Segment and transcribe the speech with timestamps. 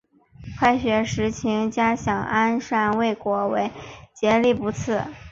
[0.57, 3.69] 快雪时晴佳想安善未果为
[4.15, 5.03] 结力不次。